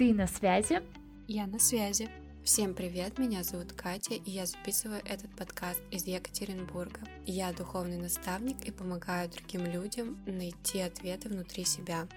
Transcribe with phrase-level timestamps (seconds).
[0.00, 0.80] Ты на связи?
[1.28, 2.08] Я на связи.
[2.42, 7.00] Всем привет, меня зовут Катя, и я записываю этот подкаст из Екатеринбурга.
[7.26, 12.08] Я духовный наставник и помогаю другим людям найти ответы внутри себя.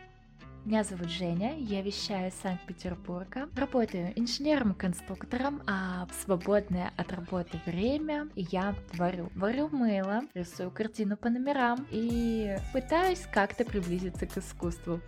[0.63, 3.49] Меня зовут Женя, я вещаю из Санкт-Петербурга.
[3.57, 9.29] Работаю инженером-конструктором, а в свободное от работы время я творю.
[9.35, 15.01] Варю мыло, рисую картину по номерам и пытаюсь как-то приблизиться к искусству.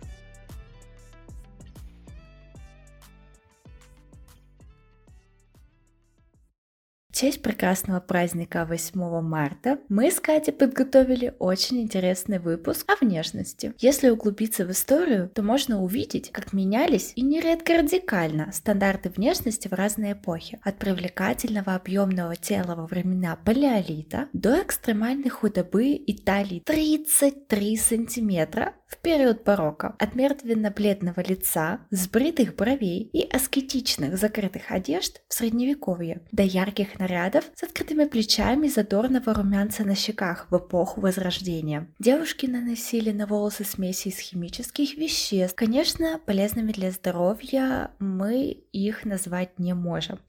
[7.16, 13.72] В честь прекрасного праздника 8 марта мы с Катей подготовили очень интересный выпуск о внешности.
[13.78, 19.72] Если углубиться в историю, то можно увидеть, как менялись и нередко радикально стандарты внешности в
[19.72, 20.60] разные эпохи.
[20.62, 28.98] От привлекательного объемного тела во времена палеолита до экстремальной худобы и талии 33 сантиметра в
[28.98, 29.94] период барокко.
[29.98, 37.62] От мертвенно-бледного лица, сбритых бровей и аскетичных закрытых одежд в средневековье до ярких нарядов с
[37.62, 41.88] открытыми плечами задорного румянца на щеках в эпоху Возрождения.
[41.98, 45.56] Девушки наносили на волосы смеси из химических веществ.
[45.56, 50.20] Конечно, полезными для здоровья мы их назвать не можем.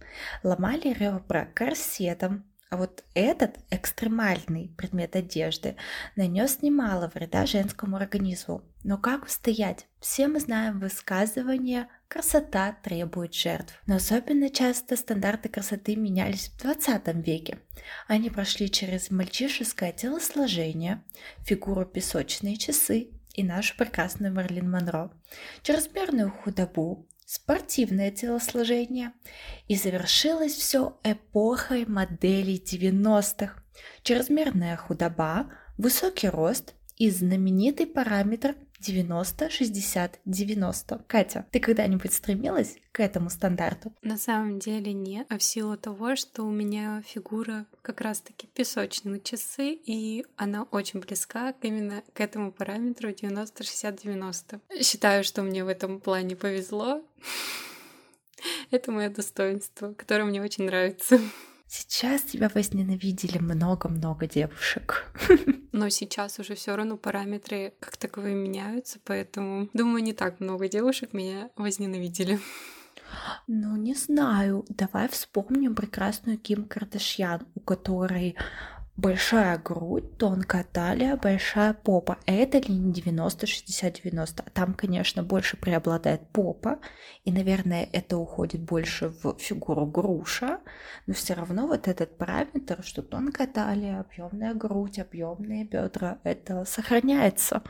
[0.43, 5.77] Ломали ребра корсетом, а вот этот экстремальный предмет одежды
[6.15, 8.61] нанес немало вреда женскому организму.
[8.83, 9.87] Но как устоять?
[9.99, 13.73] Все мы знаем высказывание «красота требует жертв».
[13.85, 17.59] Но особенно часто стандарты красоты менялись в 20 веке.
[18.07, 21.03] Они прошли через мальчишеское телосложение,
[21.39, 25.11] фигуру песочные часы и нашу прекрасную Марлин Монро,
[25.61, 29.11] чрезмерную худобу, спортивное телосложение.
[29.67, 33.61] И завершилось все эпохой моделей 90-х.
[34.01, 41.03] Чрезмерная худоба, высокий рост и знаменитый параметр 90, 60, 90.
[41.07, 43.93] Катя, ты когда-нибудь стремилась к этому стандарту?
[44.01, 49.19] На самом деле нет, а в силу того, что у меня фигура как раз-таки песочные
[49.19, 54.61] часы, и она очень близка именно к этому параметру 90, 60, 90.
[54.81, 57.03] Считаю, что мне в этом плане повезло.
[58.71, 61.19] Это мое достоинство, которое мне очень нравится.
[61.67, 65.11] Сейчас тебя возненавидели много-много девушек.
[65.73, 71.13] Но сейчас уже все равно параметры как таковые меняются, поэтому думаю, не так много девушек
[71.13, 72.39] меня возненавидели.
[73.47, 74.65] Ну, не знаю.
[74.69, 78.35] Давай вспомним прекрасную Ким Кардашьян, у которой
[78.97, 82.17] большая грудь, тонкая талия, большая попа.
[82.25, 84.51] Это ли не 90-60-90?
[84.53, 86.79] Там, конечно, больше преобладает попа,
[87.23, 90.59] и, наверное, это уходит больше в фигуру груша,
[91.05, 97.61] но все равно вот этот параметр, что тонкая талия, объемная грудь, объемные бедра, это сохраняется.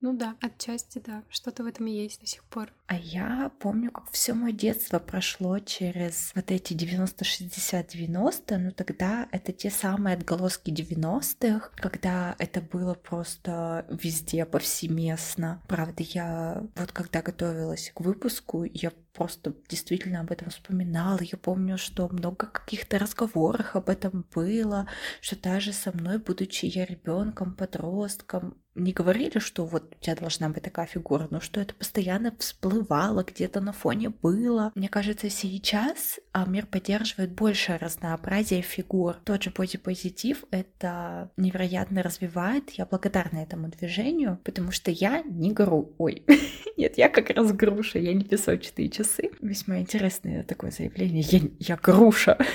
[0.00, 2.72] Ну да, отчасти да, что-то в этом и есть до сих пор.
[2.86, 9.52] А я помню, как все мое детство прошло через вот эти 90-60-90, ну тогда это
[9.52, 15.62] те самые отголоски 90-х, когда это было просто везде, повсеместно.
[15.66, 21.18] Правда, я вот когда готовилась к выпуску, я просто действительно об этом вспоминала.
[21.20, 24.86] Я помню, что много каких-то разговоров об этом было,
[25.20, 30.48] что даже со мной, будучи я ребенком, подростком, не говорили, что вот у тебя должна
[30.48, 34.72] быть такая фигура, но что это постоянно всплывало, где-то на фоне было.
[34.74, 39.16] Мне кажется, сейчас а, мир поддерживает большее разнообразие фигур.
[39.24, 42.70] Тот же бодипозитив это невероятно развивает.
[42.70, 45.94] Я благодарна этому движению, потому что я не гру...
[45.98, 46.24] Ой,
[46.76, 49.30] нет, я как раз груша, я не песочные часы.
[49.40, 51.22] Весьма интересное такое заявление.
[51.22, 52.38] Я, я груша.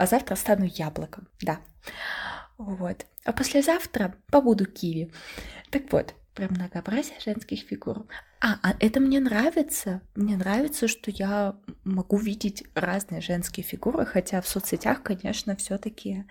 [0.00, 1.60] А завтра стану яблоком, да.
[2.60, 3.06] Вот.
[3.24, 5.10] А послезавтра побуду киви.
[5.70, 8.06] Так вот, про многообразие женских фигур.
[8.38, 10.02] А, а это мне нравится.
[10.14, 16.26] Мне нравится, что я могу видеть разные женские фигуры, хотя в соцсетях, конечно, все-таки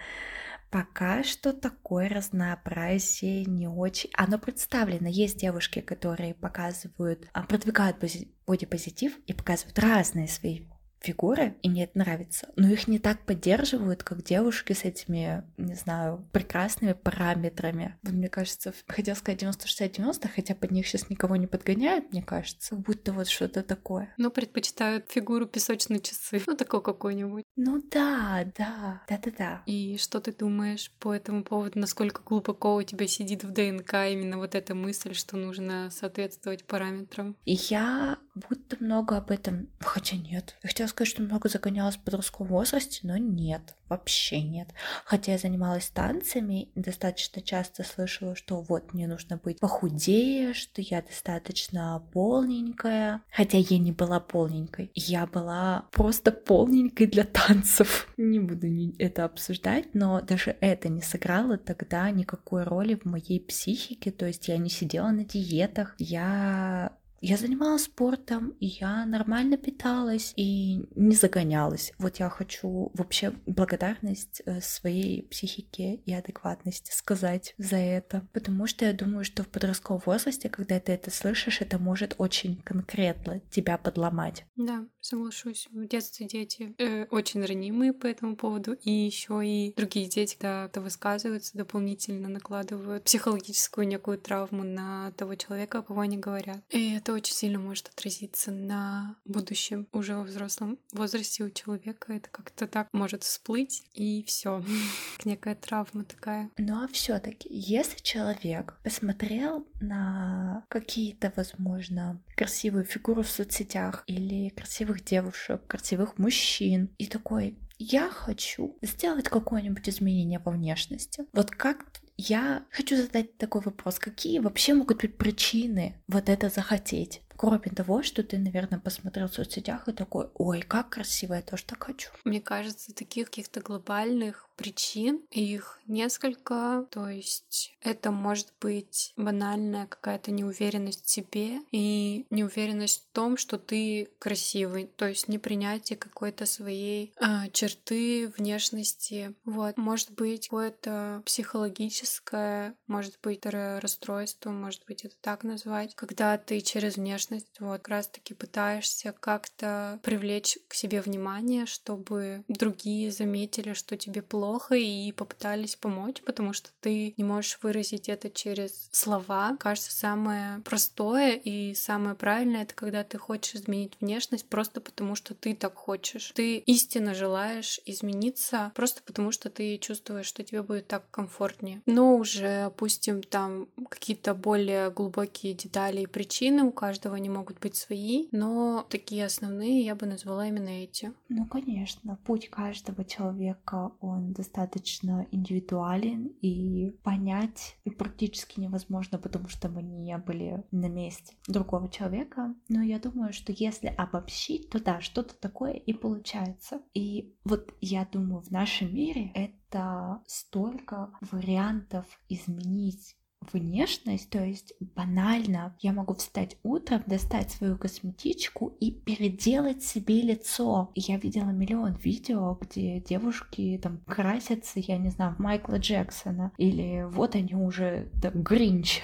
[0.70, 4.12] пока что такое разнообразие не очень.
[4.14, 5.08] Оно представлено.
[5.08, 7.98] Есть девушки, которые показывают, а, продвигают
[8.46, 10.62] бодипозитив и показывают разные свои
[11.02, 12.50] фигуры, и мне это нравится.
[12.56, 17.98] Но их не так поддерживают, как девушки с этими, не знаю, прекрасными параметрами.
[18.04, 22.76] Мне кажется, хотел сказать 90-60-90, хотя под них сейчас никого не подгоняют, мне кажется.
[22.76, 24.14] Будто вот что-то такое.
[24.18, 26.42] Ну, предпочитают фигуру песочные часы.
[26.46, 27.44] Ну, такой какой-нибудь.
[27.56, 29.64] Ну да, да, да-да-да.
[29.66, 31.80] И что ты думаешь по этому поводу?
[31.80, 37.36] Насколько глубоко у тебя сидит в ДНК именно вот эта мысль, что нужно соответствовать параметрам?
[37.46, 39.70] Я будто много об этом...
[39.80, 40.58] Хотя нет.
[40.64, 43.76] Я хотела сказать, что много загонялась в подростковом возрасте, но нет.
[43.88, 44.70] Вообще нет.
[45.04, 51.02] Хотя я занималась танцами, достаточно часто слышала, что вот мне нужно быть похудее, что я
[51.02, 53.22] достаточно полненькая.
[53.32, 54.92] Хотя я не была полненькой.
[54.94, 58.08] Я была просто полненькой для танцев.
[58.18, 58.68] Не буду
[59.00, 64.12] это обсуждать, но даже это не сыграло тогда никакой роли в моей психике.
[64.12, 70.86] То есть я не сидела на диетах, я я занималась спортом, я нормально питалась и
[70.96, 71.92] не загонялась.
[71.98, 78.28] Вот я хочу вообще благодарность э, своей психике и адекватности сказать за это.
[78.34, 82.62] Потому что я думаю, что в подростковом возрасте, когда ты это слышишь, это может очень
[82.64, 84.46] конкретно тебя подломать.
[84.56, 85.68] Да, соглашусь.
[85.72, 90.66] В детстве дети э, очень ранимые по этому поводу, и еще и другие дети, когда
[90.66, 96.64] это высказываются, дополнительно накладывают психологическую некую травму на того человека, о кого они говорят.
[96.70, 102.14] И это это очень сильно может отразиться на будущем уже во взрослом возрасте у человека.
[102.14, 104.64] Это как-то так может всплыть, и все.
[105.26, 106.52] Некая травма такая.
[106.60, 115.04] Ну а все-таки, если человек посмотрел на какие-то, возможно, красивые фигуры в соцсетях или красивых
[115.04, 121.26] девушек, красивых мужчин, и такой, я хочу сделать какое-нибудь изменение во внешности.
[121.34, 121.88] Вот как
[122.20, 123.98] я хочу задать такой вопрос.
[123.98, 127.22] Какие вообще могут быть причины вот это захотеть?
[127.40, 131.64] Кроме того, что ты, наверное, посмотрел в соцсетях и такой, ой, как красиво, я тоже
[131.64, 132.10] так хочу.
[132.26, 140.32] Мне кажется, таких каких-то глобальных причин, их несколько, то есть это может быть банальная какая-то
[140.32, 147.14] неуверенность в себе и неуверенность в том, что ты красивый, то есть непринятие какой-то своей
[147.22, 149.34] э, черты внешности.
[149.46, 156.60] Вот, может быть какое-то психологическое, может быть расстройство, может быть это так назвать, когда ты
[156.60, 157.29] через внешность
[157.60, 164.76] вот как раз-таки пытаешься как-то привлечь к себе внимание, чтобы другие заметили, что тебе плохо
[164.76, 169.56] и попытались помочь, потому что ты не можешь выразить это через слова.
[169.60, 175.34] Кажется, самое простое и самое правильное— это когда ты хочешь изменить внешность просто потому, что
[175.34, 176.32] ты так хочешь.
[176.36, 181.82] Ты истинно желаешь измениться просто потому, что ты чувствуешь, что тебе будет так комфортнее.
[181.86, 187.76] Но уже опустим там какие-то более глубокие детали и причины, у каждого они могут быть
[187.76, 191.14] свои, но такие основные я бы назвала именно эти.
[191.28, 199.84] Ну, конечно, путь каждого человека, он достаточно индивидуален и понять практически невозможно, потому что мы
[199.84, 202.56] не были на месте другого человека.
[202.70, 206.82] Но я думаю, что если обобщить, то да, что-то такое и получается.
[206.94, 213.18] И вот я думаю, в нашем мире это столько вариантов изменить
[213.52, 220.92] внешность, то есть банально я могу встать утром, достать свою косметичку и переделать себе лицо.
[220.96, 227.36] Я видела миллион видео, где девушки там красятся, я не знаю, Майкла Джексона, или вот
[227.36, 229.02] они уже там Гринч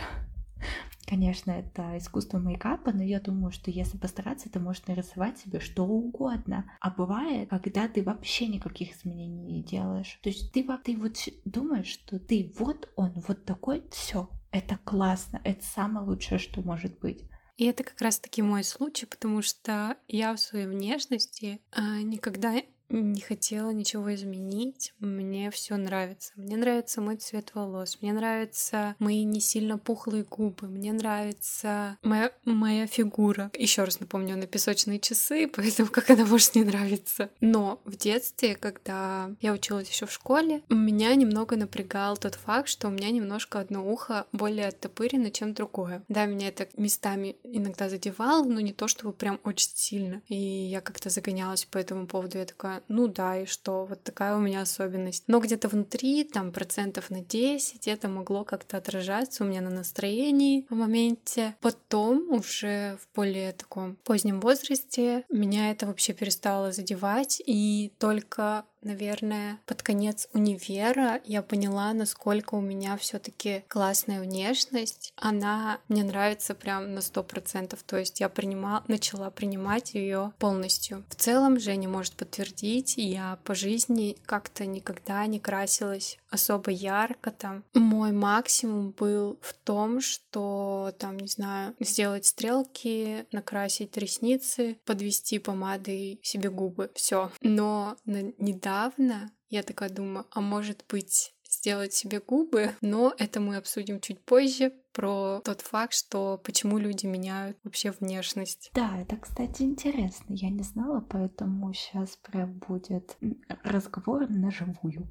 [1.07, 5.83] Конечно, это искусство мейкапа, но я думаю, что если постараться, ты можешь нарисовать себе что
[5.83, 6.71] угодно.
[6.79, 10.19] А бывает, когда ты вообще никаких изменений не делаешь.
[10.23, 15.41] То есть ты, ты вот думаешь, что ты вот он, вот такой, все, это классно,
[15.43, 17.23] это самое лучшее, что может быть.
[17.57, 23.21] И это как раз-таки мой случай, потому что я в своей внешности э, никогда не
[23.21, 24.93] хотела ничего изменить.
[24.99, 26.31] Мне все нравится.
[26.35, 27.97] Мне нравится мой цвет волос.
[28.01, 30.67] Мне нравятся мои не сильно пухлые губы.
[30.67, 33.51] Мне нравится моя, моя фигура.
[33.57, 37.29] Еще раз напомню, на песочные часы, поэтому как она может не нравиться.
[37.41, 42.87] Но в детстве, когда я училась еще в школе, меня немного напрягал тот факт, что
[42.87, 46.03] у меня немножко одно ухо более оттопырено, чем другое.
[46.07, 50.21] Да, меня это местами иногда задевало, но не то, чтобы прям очень сильно.
[50.27, 52.37] И я как-то загонялась по этому поводу.
[52.37, 55.23] Я такая, ну да, и что, вот такая у меня особенность.
[55.27, 60.65] Но где-то внутри, там, процентов на 10, это могло как-то отражаться у меня на настроении
[60.69, 61.55] в моменте.
[61.61, 69.59] Потом, уже в более таком позднем возрасте, меня это вообще перестало задевать, и только наверное,
[69.65, 75.11] под конец универа я поняла, насколько у меня все-таки классная внешность.
[75.17, 77.83] Она мне нравится прям на сто процентов.
[77.83, 81.03] То есть я принимала, начала принимать ее полностью.
[81.09, 87.63] В целом Женя может подтвердить, я по жизни как-то никогда не красилась особо ярко там.
[87.73, 96.19] Мой максимум был в том, что там, не знаю, сделать стрелки, накрасить ресницы, подвести помадой
[96.21, 96.91] себе губы.
[96.95, 97.31] Все.
[97.41, 101.34] Но недавно я такая думаю, а может быть
[101.65, 107.05] сделать себе губы, но это мы обсудим чуть позже про тот факт, что почему люди
[107.05, 108.71] меняют вообще внешность.
[108.73, 110.25] Да, это, кстати, интересно.
[110.29, 113.17] Я не знала, поэтому сейчас прям будет
[113.63, 115.09] разговор на живую.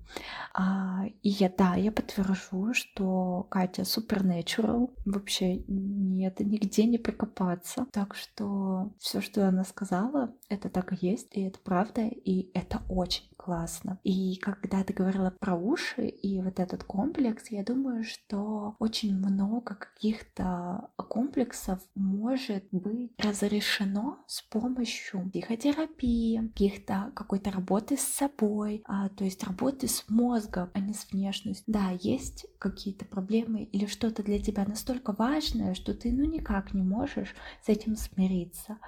[0.55, 4.91] А, и я, да, я подтвержу, что Катя supernatural.
[5.05, 7.87] Вообще нет, нигде не прикопаться.
[7.93, 12.81] Так что все, что она сказала, это так и есть, и это правда, и это
[12.89, 14.01] очень классно.
[14.05, 19.75] И когда ты говорила про уши и вот этот комплекс, я думаю, что очень много
[19.75, 29.25] каких-то комплексов может быть разрешено с помощью психотерапии, каких-то какой-то работы с собой, а, то
[29.25, 31.65] есть работы с мозгом, а не с внешностью.
[31.67, 36.83] Да, есть какие-то проблемы или что-то для тебя настолько важное, что ты ну никак не
[36.83, 38.79] можешь с этим смириться.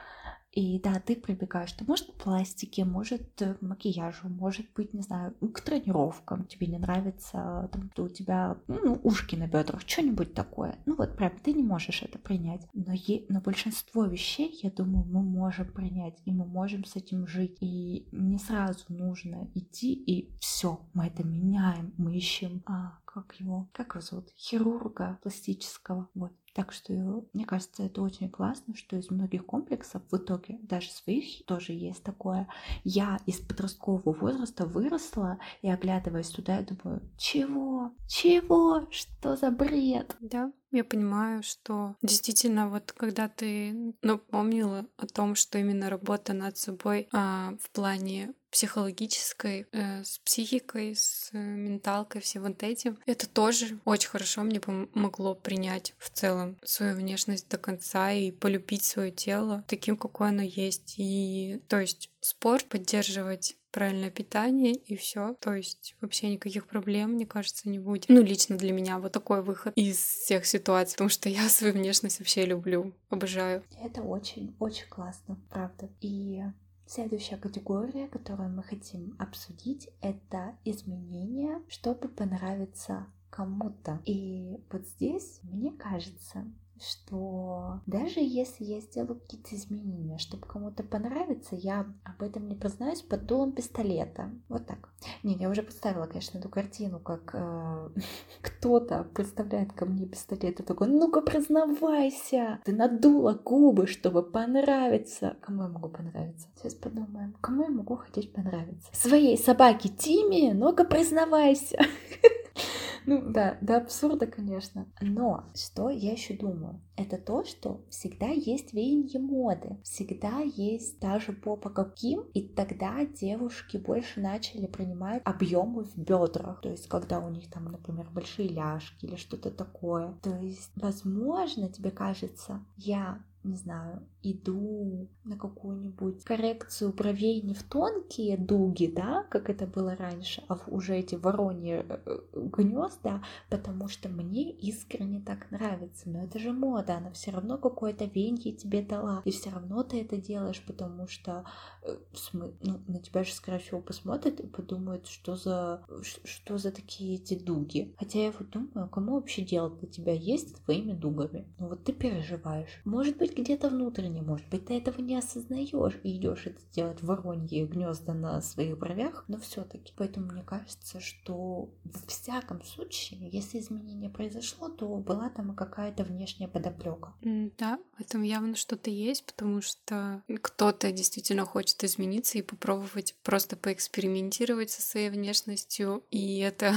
[0.56, 5.34] И да, ты прибегаешь, ты может к пластике, может э, макияжу, может быть, не знаю,
[5.52, 10.78] к тренировкам, тебе не нравится, там, у тебя ну, ушки на бедрах, что-нибудь такое.
[10.86, 12.62] Ну вот прям ты не можешь это принять.
[12.72, 17.26] Но, е- но большинство вещей, я думаю, мы можем принять, и мы можем с этим
[17.26, 17.58] жить.
[17.60, 23.68] И не сразу нужно идти и все, мы это меняем, мы ищем, а, как его,
[23.74, 26.94] как его зовут, хирурга пластического, вот так что
[27.34, 32.02] мне кажется, это очень классно, что из многих комплексов в итоге, даже своих тоже есть
[32.02, 32.48] такое.
[32.82, 37.92] Я из подросткового возраста выросла и оглядываясь туда, я думаю, чего?
[38.08, 38.86] Чего?
[38.90, 40.16] Что за бред?
[40.20, 46.56] Да, я понимаю, что действительно вот когда ты напомнила о том, что именно работа над
[46.56, 52.98] собой а, в плане психологической, э, с психикой, с э, менталкой, всем вот этим.
[53.04, 58.82] Это тоже очень хорошо мне помогло принять в целом свою внешность до конца и полюбить
[58.82, 60.94] свое тело таким, какое оно есть.
[60.96, 65.34] И то есть спорт, поддерживать правильное питание и все.
[65.34, 68.06] То есть вообще никаких проблем, мне кажется, не будет.
[68.08, 72.20] Ну, лично для меня вот такой выход из всех ситуаций, потому что я свою внешность
[72.20, 73.62] вообще люблю, обожаю.
[73.84, 75.90] Это очень-очень классно, правда.
[76.00, 76.40] И
[76.86, 84.00] Следующая категория, которую мы хотим обсудить, это изменения, чтобы понравиться кому-то.
[84.04, 86.44] И вот здесь, мне кажется,
[86.80, 93.02] что даже если я сделаю какие-то изменения, чтобы кому-то понравиться, я об этом не признаюсь
[93.02, 94.30] под дулом пистолета.
[94.48, 94.88] Вот так.
[95.22, 97.88] Не, я уже представила, конечно, эту картину, как э,
[98.42, 105.36] кто-то представляет ко мне пистолет и такой, ну-ка признавайся, ты надула губы, чтобы понравиться.
[105.40, 106.48] Кому я могу понравиться?
[106.56, 107.36] Сейчас подумаем.
[107.40, 108.88] Кому я могу хотеть понравиться?
[108.92, 111.78] Своей собаке Тиме, ну-ка признавайся.
[113.06, 114.86] Ну да, до абсурда, конечно.
[115.00, 116.80] Но что я еще думаю?
[116.96, 123.76] Это то, что всегда есть веяние моды, всегда есть даже попа каким, и тогда девушки
[123.76, 129.04] больше начали принимать объемы в бедрах, то есть когда у них там, например, большие ляжки
[129.04, 130.18] или что-то такое.
[130.22, 137.62] То есть, возможно, тебе кажется, я не знаю, иду на какую-нибудь коррекцию бровей не в
[137.62, 143.22] тонкие дуги, да, как это было раньше, а в уже эти вороньи э, э, гнезда,
[143.48, 146.08] потому что мне искренне так нравится.
[146.08, 150.02] Но это же мода, она все равно какое-то венье тебе дала, и все равно ты
[150.02, 151.44] это делаешь, потому что
[151.82, 151.96] э,
[152.32, 157.38] ну, на тебя же, скорее всего, посмотрят и подумают, что за, что за такие эти
[157.38, 157.94] дуги.
[157.98, 161.46] Хотя я вот думаю, кому вообще делать для тебя есть твоими дугами?
[161.58, 162.80] Ну вот ты переживаешь.
[162.84, 167.66] Может быть, где-то внутренне, может быть, ты этого не осознаешь и идешь это делать воронье
[167.66, 169.92] гнезда на своих бровях, но все-таки.
[169.96, 176.48] Поэтому мне кажется, что в всяком случае, если изменение произошло, то была там какая-то внешняя
[176.48, 177.14] подоплека.
[177.22, 183.56] Да, в этом явно что-то есть, потому что кто-то действительно хочет измениться и попробовать просто
[183.56, 186.74] поэкспериментировать со своей внешностью, и это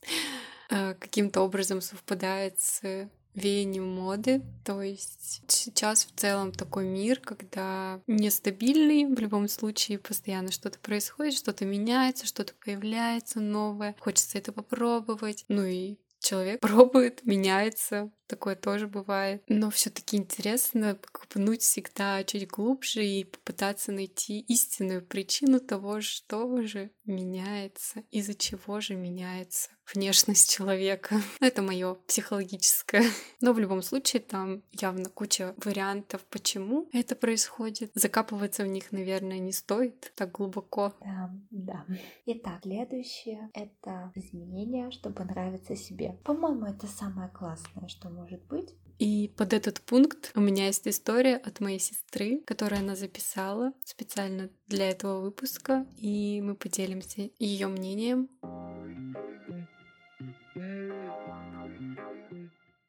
[0.70, 4.42] э, каким-то образом совпадает с веянием моды.
[4.64, 11.34] То есть сейчас в целом такой мир, когда нестабильный, в любом случае постоянно что-то происходит,
[11.34, 15.44] что-то меняется, что-то появляется новое, хочется это попробовать.
[15.48, 19.42] Ну и человек пробует, меняется, такое тоже бывает.
[19.48, 26.90] Но все-таки интересно копнуть всегда чуть глубже и попытаться найти истинную причину того, что же
[27.04, 31.20] меняется, из-за чего же меняется внешность человека.
[31.40, 33.04] Это мое психологическое.
[33.40, 37.90] Но в любом случае там явно куча вариантов, почему это происходит.
[37.94, 40.92] Закапываться в них, наверное, не стоит так глубоко.
[41.00, 41.86] Да, да.
[42.26, 46.18] Итак, следующее— это изменения, чтобы нравиться себе.
[46.24, 48.74] По-моему, это самое классное, что может быть.
[48.98, 54.48] И под этот пункт у меня есть история от моей сестры, которую она записала специально
[54.68, 58.28] для этого выпуска, и мы поделимся ее мнением.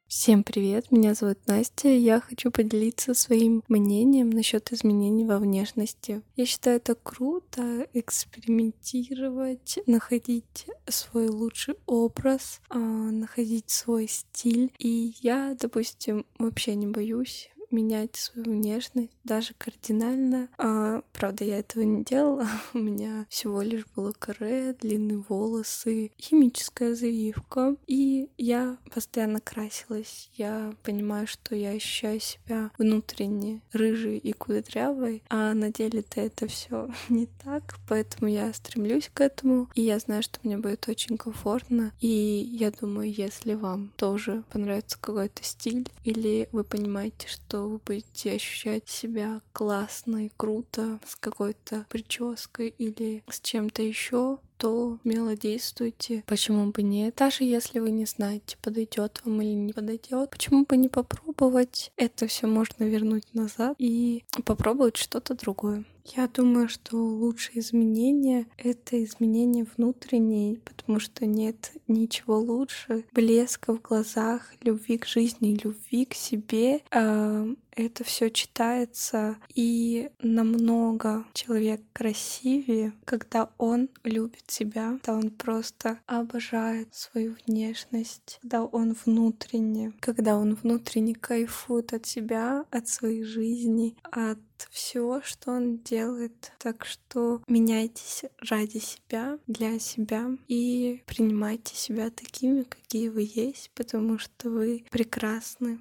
[0.06, 6.20] Всем привет, меня зовут Настя, и я хочу поделиться своим мнением насчет изменений во внешности.
[6.36, 14.70] Я считаю это круто, экспериментировать, находить свой лучший образ, а, находить свой стиль.
[14.78, 20.48] И я, допустим, вообще не боюсь менять свою внешность, даже кардинально.
[20.58, 22.46] А, правда, я этого не делала.
[22.74, 27.76] У меня всего лишь было каре, длинные волосы, химическая завивка.
[27.86, 30.30] И я постоянно красилась.
[30.34, 36.88] Я понимаю, что я ощущаю себя внутренне рыжей и кудрявой, а на деле-то это все
[37.08, 37.76] не так.
[37.88, 39.68] Поэтому я стремлюсь к этому.
[39.74, 41.92] И я знаю, что мне будет очень комфортно.
[42.00, 48.32] И я думаю, если вам тоже понравится какой-то стиль, или вы понимаете, что вы будете
[48.32, 56.24] ощущать себя классно и круто с какой-то прической или с чем-то еще, то смело действуйте.
[56.26, 57.16] Почему бы нет?
[57.16, 61.92] Даже если вы не знаете, подойдет вам или не подойдет, почему бы не попробовать?
[61.96, 65.84] Это все можно вернуть назад и попробовать что-то другое.
[66.04, 73.80] Я думаю, что лучшие изменения— это изменения внутренние, потому что нет ничего лучше блеска в
[73.80, 76.82] глазах, любви к жизни, любви к себе.
[76.90, 85.98] А, это все читается и намного человек красивее, когда он любит себя, когда он просто
[86.06, 93.96] обожает свою внешность, когда он внутренне, когда он внутренне кайфует от себя, от своей жизни,
[94.10, 94.38] от
[94.70, 96.52] все, что он делает.
[96.58, 104.18] Так что меняйтесь ради себя, для себя и принимайте себя такими, какие вы есть, потому
[104.18, 105.80] что вы прекрасны.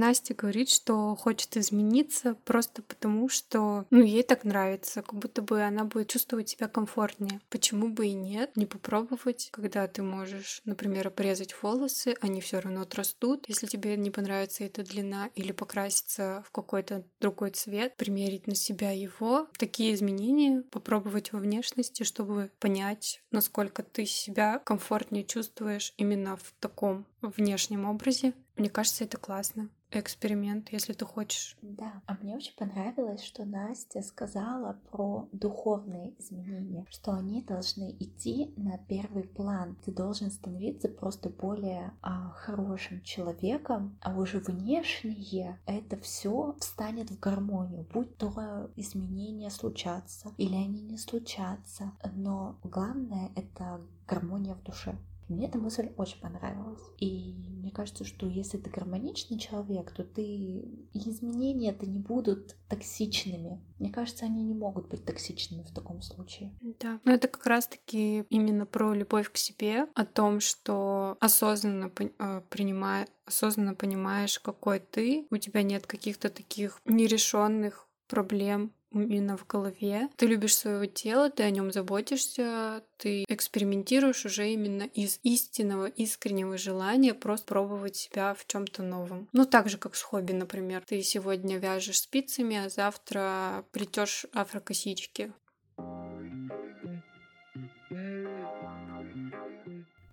[0.00, 5.60] Настя говорит, что хочет измениться просто потому, что ну, ей так нравится, как будто бы
[5.60, 7.42] она будет чувствовать себя комфортнее.
[7.50, 8.56] Почему бы и нет?
[8.56, 13.44] Не попробовать, когда ты можешь, например, обрезать волосы, они все равно отрастут.
[13.46, 18.92] Если тебе не понравится эта длина или покраситься в какой-то другой цвет, примерить на себя
[18.92, 19.48] его.
[19.58, 27.04] Такие изменения попробовать во внешности, чтобы понять, насколько ты себя комфортнее чувствуешь именно в таком
[27.20, 28.32] внешнем образе.
[28.56, 31.56] Мне кажется, это классно эксперимент, если ты хочешь.
[31.62, 38.52] Да, а мне очень понравилось, что Настя сказала про духовные изменения, что они должны идти
[38.56, 39.76] на первый план.
[39.84, 47.18] Ты должен становиться просто более а, хорошим человеком, а уже внешнее это все встанет в
[47.18, 51.92] гармонию, будь то изменения случатся или они не случатся.
[52.14, 54.96] Но главное это гармония в душе.
[55.30, 56.82] Мне эта мысль очень понравилась.
[56.98, 63.62] И мне кажется, что если ты гармоничный человек, то ты изменения-то не будут токсичными.
[63.78, 66.52] Мне кажется, они не могут быть токсичными в таком случае.
[66.60, 72.42] Да, но это как раз-таки именно про любовь к себе, о том, что осознанно э,
[72.50, 80.08] принимая, осознанно понимаешь, какой ты, у тебя нет каких-то таких нерешенных проблем, именно в голове.
[80.16, 86.58] Ты любишь своего тела, ты о нем заботишься, ты экспериментируешь уже именно из истинного, искреннего
[86.58, 89.28] желания просто пробовать себя в чем-то новом.
[89.32, 90.82] Ну, так же, как с хобби, например.
[90.86, 95.32] Ты сегодня вяжешь спицами, а завтра плетешь афрокосички.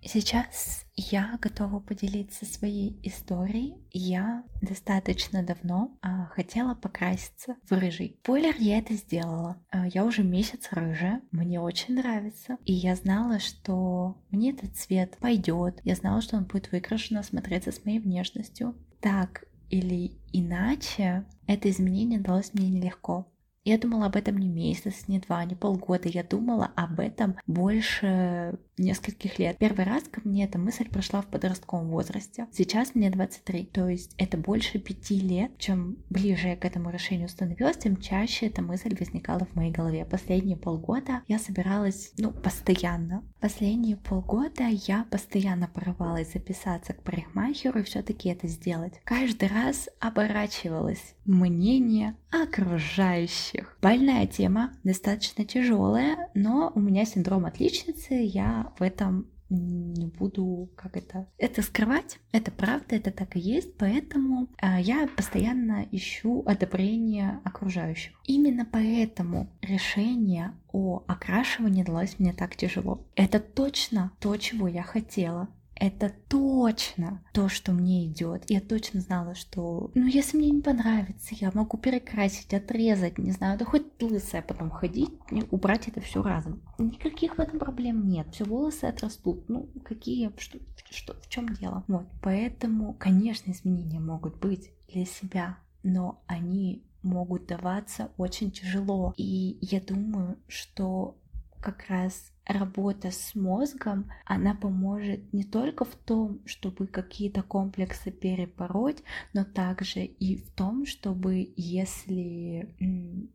[0.02, 3.76] Сейчас я готова поделиться своей историей.
[3.92, 8.16] Я достаточно давно а, хотела покраситься в рыжий.
[8.22, 9.56] Спойлер, я это сделала.
[9.70, 12.58] А, я уже месяц рыжая, мне очень нравится.
[12.64, 15.80] И я знала, что мне этот цвет пойдет.
[15.84, 18.74] Я знала, что он будет выкрашенно смотреться с моей внешностью.
[19.00, 23.26] Так или иначе, это изменение далось мне нелегко.
[23.68, 26.08] Я думала об этом не месяц, не два, не полгода.
[26.08, 29.58] Я думала об этом больше нескольких лет.
[29.58, 32.46] Первый раз ко мне эта мысль пришла в подростковом возрасте.
[32.50, 35.50] Сейчас мне 23, то есть это больше пяти лет.
[35.58, 40.06] Чем ближе я к этому решению становилась, тем чаще эта мысль возникала в моей голове.
[40.06, 43.22] Последние полгода я собиралась, ну, постоянно.
[43.40, 49.00] Последние полгода я постоянно порывалась записаться к парикмахеру и все-таки это сделать.
[49.04, 53.76] Каждый раз оборачивалось мнение окружающих.
[53.80, 61.26] Больная тема, достаточно тяжелая, но у меня синдром отличницы, я в этом буду, как это,
[61.38, 62.18] это скрывать.
[62.32, 68.12] Это правда, это так и есть, поэтому э, я постоянно ищу одобрение окружающих.
[68.24, 73.06] Именно поэтому решение о окрашивании далось мне так тяжело.
[73.14, 75.48] Это точно то, чего я хотела.
[75.78, 78.44] Это точно то, что мне идет.
[78.48, 83.58] Я точно знала, что, ну, если мне не понравится, я могу перекрасить, отрезать, не знаю,
[83.58, 85.10] да хоть лысая потом ходить,
[85.50, 86.62] убрать это все разом.
[86.78, 88.28] Никаких в этом проблем нет.
[88.32, 89.48] Все волосы отрастут.
[89.48, 90.58] Ну, какие, что,
[90.90, 91.84] что, в чем дело?
[91.86, 99.14] Вот, поэтому, конечно, изменения могут быть для себя, но они могут даваться очень тяжело.
[99.16, 101.16] И я думаю, что
[101.60, 109.02] как раз работа с мозгом, она поможет не только в том, чтобы какие-то комплексы перебороть,
[109.34, 112.74] но также и в том, чтобы если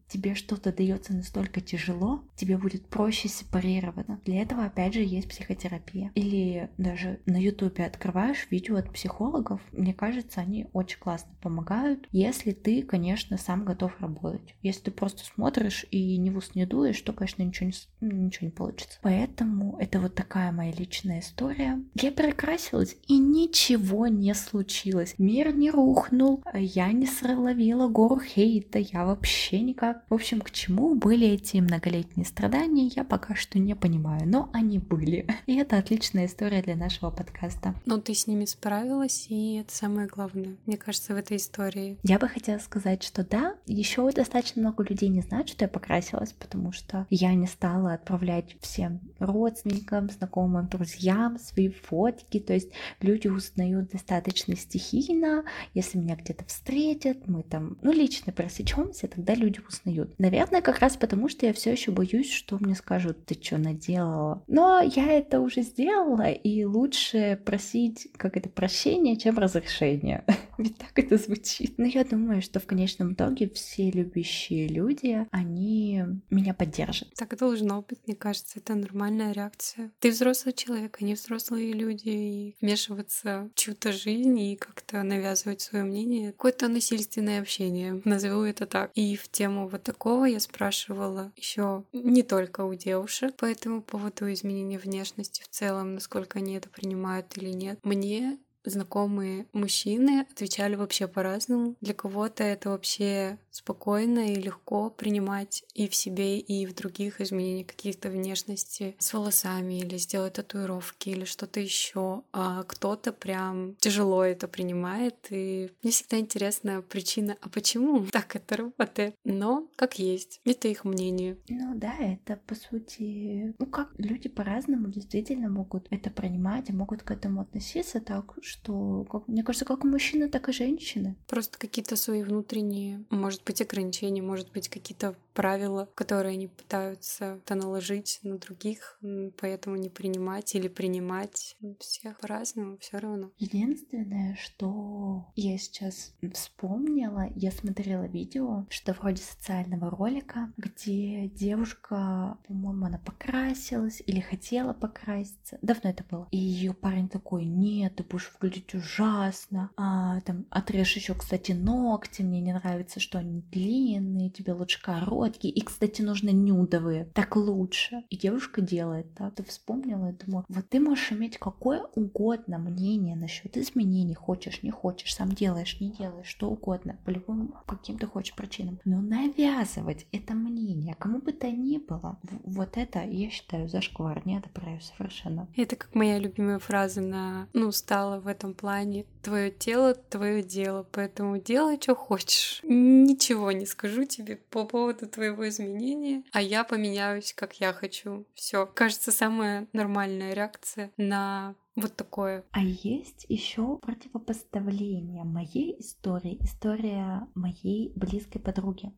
[0.08, 4.20] тебе что-то дается настолько тяжело, тебе будет проще сепарироваться.
[4.26, 6.12] Для этого, опять же, есть психотерапия.
[6.16, 12.52] Или даже на ютубе открываешь видео от психологов, мне кажется, они очень классно помогают, если
[12.52, 14.56] ты, конечно, сам готов работать.
[14.62, 17.70] Если ты просто смотришь и не в ус не дуешь, то, конечно, ничего
[18.02, 19.00] не, ничего не получится.
[19.04, 21.82] Поэтому это вот такая моя личная история.
[21.94, 25.16] Я перекрасилась, и ничего не случилось.
[25.18, 30.04] Мир не рухнул, я не сроловила гору хейта, я вообще никак.
[30.10, 34.80] В общем, к чему были эти многолетние страдания, я пока что не понимаю, но они
[34.80, 35.28] были.
[35.48, 37.76] И это отличная история для нашего подкаста.
[37.86, 41.98] Но ты с ними справилась, и это самое главное, мне кажется, в этой истории.
[42.04, 46.32] Я бы хотела сказать, что да, еще достаточно много людей не знают, что я покрасилась,
[46.32, 52.40] потому что я не стала отправлять всем родственникам, знакомым, друзьям свои фотки.
[52.40, 55.44] То есть люди узнают достаточно стихийно.
[55.74, 60.18] Если меня где-то встретят, мы там, ну, лично просечемся, тогда люди узнают.
[60.18, 64.44] Наверное, как раз потому, что я все еще боюсь, что мне скажут, ты что наделала.
[64.48, 70.26] Но я это уже сделала, и лучше просить, как это, прощения, чем разрешения.
[70.58, 71.78] Ведь так это звучит.
[71.78, 77.14] Но я думаю, что в конечном итоге все любящие люди, они меня поддержат.
[77.16, 79.92] Так должно быть, мне кажется, это нормальная реакция.
[80.00, 85.84] Ты взрослый человек, они взрослые люди, и вмешиваться в чью-то жизнь и как-то навязывать свое
[85.84, 86.32] мнение.
[86.32, 88.92] Какое-то насильственное общение, назову это так.
[88.96, 94.32] И в тему вот такого я спрашивала еще не только у девушек по этому поводу
[94.32, 97.80] изменения внешности в целом, насколько они это принимают или нет.
[97.84, 101.76] Мне знакомые мужчины отвечали вообще по-разному.
[101.82, 107.64] Для кого-то это вообще спокойно и легко принимать и в себе, и в других изменения
[107.64, 112.24] каких-то внешности с волосами или сделать татуировки или что-то еще.
[112.32, 115.16] А кто-то прям тяжело это принимает.
[115.30, 119.16] И мне всегда интересна причина, а почему так это работает?
[119.24, 120.42] Но как есть.
[120.46, 121.38] Это их мнение.
[121.50, 123.54] Ну да, это по сути...
[123.60, 129.06] Ну как люди по-разному действительно могут это принимать и могут к этому относиться так, что,
[129.10, 131.16] как, мне кажется, как мужчины, так и женщины.
[131.28, 137.56] Просто какие-то свои внутренние, может быть, ограничения, может быть, какие-то правила, которые они пытаются это
[137.56, 139.00] наложить на других,
[139.40, 143.32] поэтому не принимать или принимать всех по-разному, все равно.
[143.38, 152.86] Единственное, что я сейчас вспомнила, я смотрела видео, что вроде социального ролика, где девушка, по-моему,
[152.86, 155.58] она покрасилась или хотела покраситься.
[155.62, 156.28] Давно это было.
[156.32, 159.72] И ее парень такой, нет, ты будешь выглядеть ужасно.
[159.78, 164.82] А, там, отрежь еще, кстати, ногти, мне не нравится, что они длинные, тебе лучше
[165.24, 165.54] короткие.
[165.54, 168.04] И, кстати, нужно нюдовые, так лучше.
[168.10, 169.36] И девушка делает так.
[169.36, 174.72] Ты вспомнила и думаю, вот ты можешь иметь какое угодно мнение насчет изменений, хочешь, не
[174.72, 178.80] хочешь, сам делаешь, не делаешь, что угодно, по любым каким ты хочешь причинам.
[178.86, 184.38] Но навязывать это мнение, кому бы то ни было, вот это, я считаю, зашквар, не
[184.38, 185.48] одобряю совершенно.
[185.56, 189.06] Это как моя любимая фраза на, ну, стала в этом плане.
[189.24, 192.60] Твое тело, твое дело, поэтому делай, что хочешь.
[192.64, 198.26] Ничего не скажу тебе по поводу твоего изменения, а я поменяюсь, как я хочу.
[198.36, 198.66] Все.
[198.66, 202.44] Кажется, самая нормальная реакция на вот такое.
[202.52, 208.92] А есть еще противопоставление моей истории, история моей близкой подруги.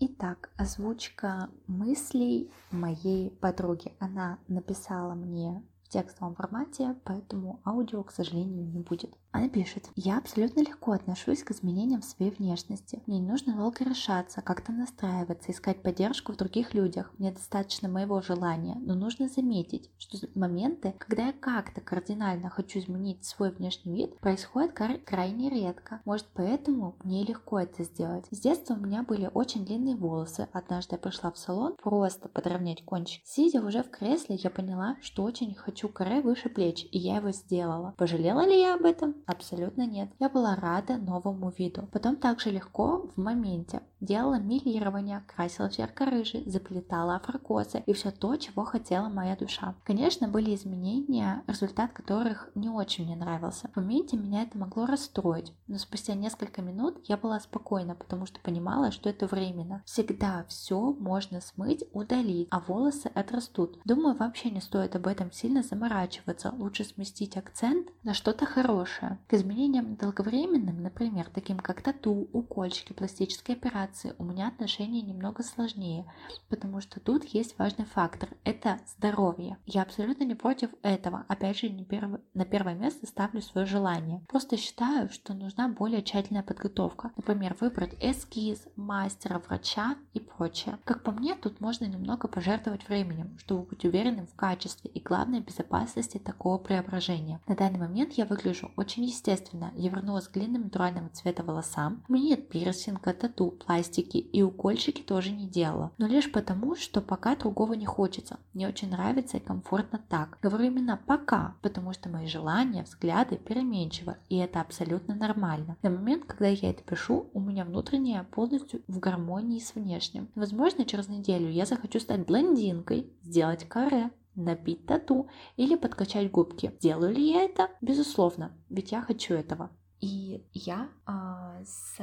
[0.00, 3.92] Итак, озвучка мыслей моей подруги.
[3.98, 9.16] Она написала мне в текстовом формате, поэтому аудио, к сожалению, не будет.
[9.30, 13.02] Она пишет, я абсолютно легко отношусь к изменениям в своей внешности.
[13.06, 17.12] Мне не нужно долго решаться, как-то настраиваться, искать поддержку в других людях.
[17.18, 23.24] Мне достаточно моего желания, но нужно заметить, что моменты, когда я как-то кардинально хочу изменить
[23.24, 26.00] свой внешний вид, происходят крайне редко.
[26.04, 28.24] Может поэтому мне легко это сделать.
[28.30, 30.48] С детства у меня были очень длинные волосы.
[30.52, 33.22] Однажды я пришла в салон просто подровнять кончик.
[33.26, 37.30] Сидя уже в кресле, я поняла, что очень хочу каре выше плеч, и я его
[37.30, 37.94] сделала.
[37.98, 39.17] Пожалела ли я об этом?
[39.26, 40.10] Абсолютно нет.
[40.18, 41.88] Я была рада новому виду.
[41.92, 48.36] Потом также легко в моменте делала милирование, красила в ярко-рыжий, заплетала афрокосы и все то,
[48.36, 49.74] чего хотела моя душа.
[49.84, 53.68] Конечно, были изменения, результат которых не очень мне нравился.
[53.72, 58.40] В моменте меня это могло расстроить, но спустя несколько минут я была спокойна, потому что
[58.40, 59.82] понимала, что это временно.
[59.86, 63.78] Всегда все можно смыть, удалить, а волосы отрастут.
[63.84, 69.18] Думаю, вообще не стоит об этом сильно заморачиваться, лучше сместить акцент на что-то хорошее.
[69.26, 73.87] К изменениям долговременным, например, таким как тату, укольчики, пластические операции,
[74.18, 76.04] у меня отношения немного сложнее,
[76.48, 79.58] потому что тут есть важный фактор– это здоровье.
[79.66, 82.20] Я абсолютно не против этого, опять же, не перв...
[82.34, 84.24] на первое место ставлю свое желание.
[84.28, 87.10] Просто считаю, что нужна более тщательная подготовка.
[87.16, 90.78] Например, выбрать эскиз, мастера, врача и прочее.
[90.84, 95.40] Как по мне, тут можно немного пожертвовать временем, чтобы быть уверенным в качестве и главной
[95.40, 97.40] безопасности такого преображения.
[97.46, 99.72] На данный момент я выгляжу очень естественно.
[99.74, 102.04] Я вернулась к длинным натурального цвета волосам.
[102.08, 105.92] У меня нет пирсинга, тату, пластики и укольчики тоже не делала.
[105.98, 108.38] Но лишь потому, что пока другого не хочется.
[108.52, 110.38] Мне очень нравится и комфортно так.
[110.42, 115.76] Говорю именно пока, потому что мои желания, взгляды переменчивы, и это абсолютно нормально.
[115.82, 120.28] На момент, когда я это пишу, у меня внутреннее полностью в гармонии с внешним.
[120.34, 126.72] Возможно, через неделю я захочу стать блондинкой, сделать каре, набить тату или подкачать губки.
[126.80, 127.68] Делаю ли я это?
[127.80, 129.70] Безусловно, ведь я хочу этого.
[130.00, 131.98] И я а, с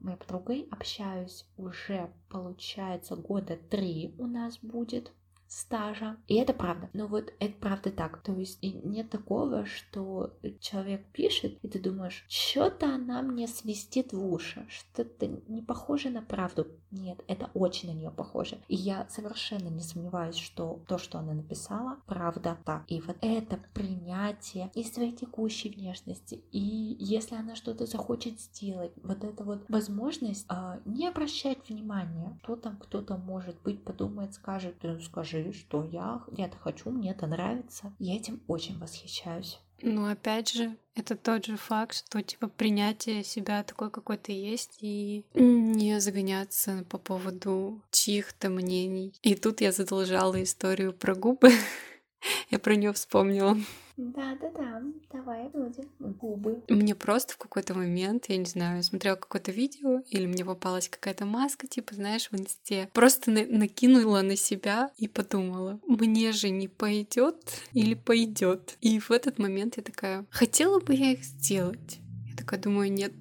[0.00, 5.12] моей подругой общаюсь уже, получается, года три у нас будет
[5.48, 6.16] стажа.
[6.28, 6.88] И это правда.
[6.92, 8.22] Но вот это правда так.
[8.22, 14.24] То есть нет такого, что человек пишет, и ты думаешь, что-то она мне свистит в
[14.24, 16.68] уши, что-то не похоже на правду.
[16.90, 18.58] Нет, это очень на нее похоже.
[18.68, 22.84] И я совершенно не сомневаюсь, что то, что она написала, правда так.
[22.88, 29.24] И вот это принятие и своей текущей внешности, и если она что-то захочет сделать, вот
[29.24, 35.37] эта вот возможность а, не обращать внимания, кто там кто-то может быть подумает, скажет, скажи,
[35.38, 37.92] скажи, что я, я это хочу, мне это нравится.
[37.98, 39.58] Я этим очень восхищаюсь.
[39.80, 44.78] Ну, опять же, это тот же факт, что типа принятие себя такой, какой ты есть,
[44.80, 49.14] и не загоняться по поводу чьих-то мнений.
[49.22, 51.52] И тут я задолжала историю про губы.
[52.50, 53.56] я про нее вспомнила.
[53.98, 54.80] Да-да-да,
[55.12, 55.90] давай будем.
[55.98, 56.62] Губы.
[56.68, 61.24] Мне просто в какой-то момент, я не знаю, смотрела какое-то видео, или мне попалась какая-то
[61.26, 62.88] маска, типа, знаешь, в инсте.
[62.92, 67.36] Просто на- накинула на себя и подумала, мне же не пойдет
[67.72, 68.78] или пойдет.
[68.80, 71.98] И в этот момент я такая, хотела бы я их сделать.
[72.30, 73.12] Я такая думаю, нет,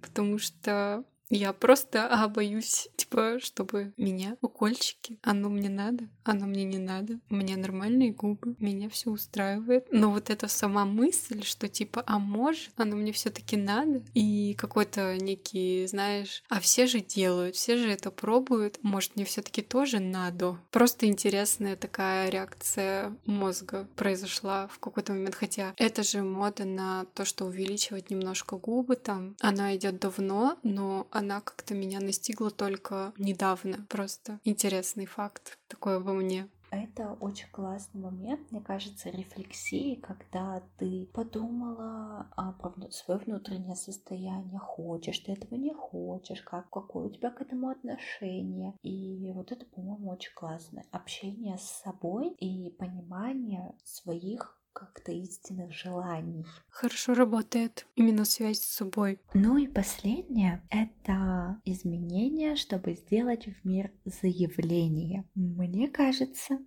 [0.00, 1.04] потому что
[1.36, 5.18] я просто а, боюсь, типа, чтобы меня укольчики.
[5.22, 7.20] Оно мне надо, оно мне не надо.
[7.30, 9.86] У меня нормальные губы, меня все устраивает.
[9.90, 15.16] Но вот эта сама мысль, что типа, а может, оно мне все-таки надо, и какой-то
[15.16, 20.58] некий, знаешь, а все же делают, все же это пробуют, может, мне все-таки тоже надо.
[20.70, 27.24] Просто интересная такая реакция мозга произошла в какой-то момент, хотя это же мода на то,
[27.24, 33.86] что увеличивать немножко губы там, она идет давно, но она как-то меня настигла только недавно.
[33.88, 36.48] Просто интересный факт такой во мне.
[36.72, 44.58] Это очень классный момент, мне кажется, рефлексии, когда ты подумала а, про свое внутреннее состояние,
[44.58, 48.72] хочешь ты этого, не хочешь, как, какое у тебя к этому отношение.
[48.82, 50.82] И вот это, по-моему, очень классно.
[50.92, 56.46] Общение с собой и понимание своих как-то истинных желаний.
[56.68, 59.20] Хорошо работает именно связь с собой.
[59.34, 65.24] Ну и последнее— это изменение, чтобы сделать в мир заявление.
[65.34, 66.58] Мне кажется,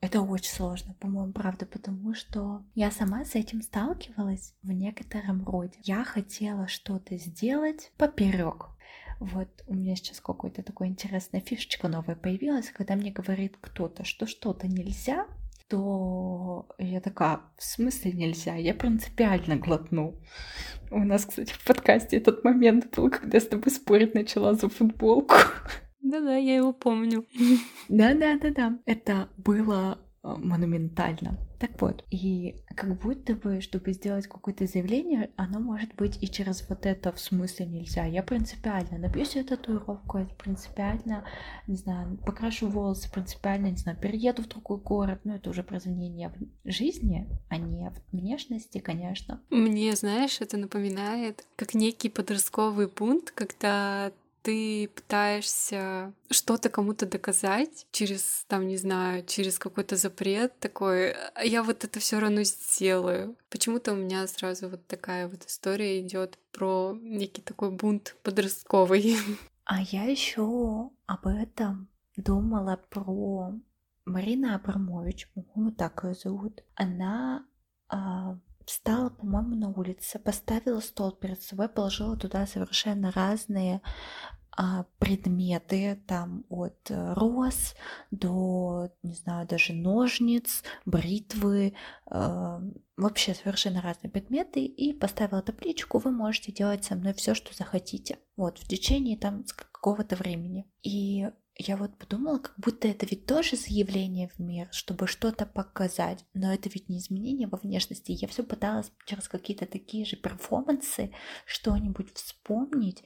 [0.00, 5.78] это очень сложно, по-моему, правда, потому что я сама с этим сталкивалась в некотором роде.
[5.82, 8.68] Я хотела что-то сделать поперек.
[9.18, 14.26] Вот у меня сейчас какой-то такой интересная фишечка новая появилась, когда мне говорит кто-то, что
[14.26, 15.26] что-то нельзя,
[15.70, 18.56] то я такая, в смысле нельзя?
[18.56, 20.20] Я принципиально глотну.
[20.90, 24.68] У нас, кстати, в подкасте этот момент был, когда я с тобой спорить начала за
[24.68, 25.36] футболку.
[26.02, 27.24] Да-да, я его помню.
[27.88, 28.78] Да-да-да-да.
[28.84, 31.38] Это было Э, монументально.
[31.60, 36.66] Так вот, и как будто бы, чтобы сделать какое-то заявление, оно может быть и через
[36.70, 38.06] вот это в смысле нельзя.
[38.06, 41.22] Я принципиально набью себе татуировку, это принципиально,
[41.66, 45.20] не знаю, покрашу волосы, принципиально, не знаю, перееду в другой город.
[45.24, 46.32] Ну, это уже про изменение
[46.64, 49.42] в жизни, а не в внешности, конечно.
[49.50, 58.44] Мне, знаешь, это напоминает как некий подростковый бунт, когда ты пытаешься что-то кому-то доказать через,
[58.48, 63.36] там, не знаю, через какой-то запрет такой, а я вот это все равно сделаю.
[63.50, 69.16] Почему-то у меня сразу вот такая вот история идет про некий такой бунт подростковый.
[69.64, 73.52] А я еще об этом думала про
[74.04, 76.64] Марина Абрамович, по-моему, так ее зовут.
[76.74, 77.46] Она
[77.88, 78.36] а,
[78.70, 83.82] встала, по-моему, на улице, поставила стол перед собой, положила туда совершенно разные
[84.56, 87.74] а, предметы, там от э, роз
[88.10, 91.74] до, не знаю, даже ножниц, бритвы,
[92.06, 92.60] а,
[92.96, 98.18] вообще совершенно разные предметы, и поставила табличку, вы можете делать со мной все, что захотите,
[98.36, 100.70] вот, в течение там какого-то времени.
[100.82, 101.28] И
[101.62, 106.52] я вот подумала, как будто это ведь тоже заявление в мир, чтобы что-то показать, но
[106.52, 108.12] это ведь не изменение во внешности.
[108.12, 111.12] Я все пыталась через какие-то такие же перформансы
[111.44, 113.04] что-нибудь вспомнить,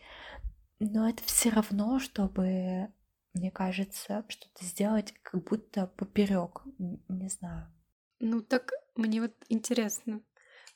[0.78, 2.92] но это все равно, чтобы,
[3.32, 7.72] мне кажется, что-то сделать как будто поперек, не знаю.
[8.20, 10.20] Ну так мне вот интересно,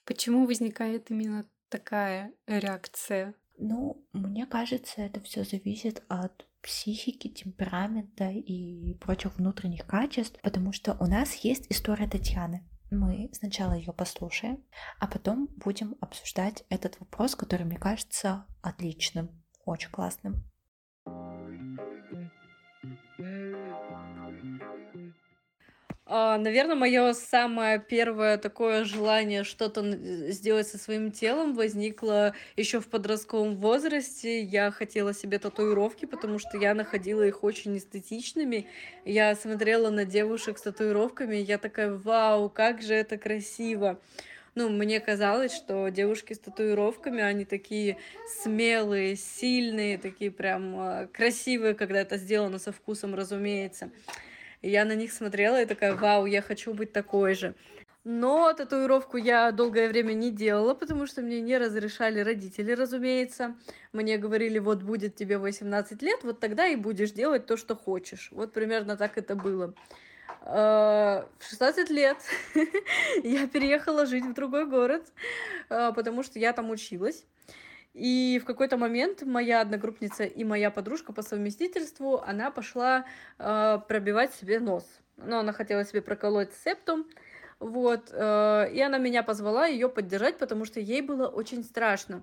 [0.04, 3.34] почему возникает именно такая реакция?
[3.56, 10.98] Ну, мне кажется, это все зависит от психики, темперамента и прочих внутренних качеств, потому что
[11.00, 12.68] у нас есть история Татьяны.
[12.90, 14.62] Мы сначала ее послушаем,
[15.00, 20.44] а потом будем обсуждать этот вопрос, который мне кажется отличным, очень классным.
[26.08, 29.82] Наверное, мое самое первое такое желание что-то
[30.30, 34.42] сделать со своим телом возникло еще в подростковом возрасте.
[34.42, 38.66] Я хотела себе татуировки, потому что я находила их очень эстетичными.
[39.04, 44.00] Я смотрела на девушек с татуировками, я такая, вау, как же это красиво
[44.58, 47.96] ну, мне казалось, что девушки с татуировками, они такие
[48.42, 53.90] смелые, сильные, такие прям а, красивые, когда это сделано со вкусом, разумеется.
[54.62, 57.54] И я на них смотрела и такая, вау, я хочу быть такой же.
[58.04, 63.54] Но татуировку я долгое время не делала, потому что мне не разрешали родители, разумеется.
[63.92, 68.30] Мне говорили, вот будет тебе 18 лет, вот тогда и будешь делать то, что хочешь.
[68.32, 69.74] Вот примерно так это было.
[70.40, 72.16] А, в 16 лет
[73.24, 75.04] я переехала жить в другой город,
[75.68, 77.26] а, потому что я там училась.
[77.94, 83.04] И в какой-то момент моя одногруппница и моя подружка по совместительству, она пошла
[83.38, 84.84] э, пробивать себе нос.
[85.16, 87.06] Ну, она хотела себе проколоть септум.
[87.58, 92.22] Вот, э, и она меня позвала ее поддержать, потому что ей было очень страшно.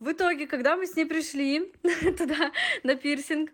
[0.00, 1.72] В итоге, когда мы с ней пришли
[2.18, 2.50] туда
[2.82, 3.50] на пирсинг,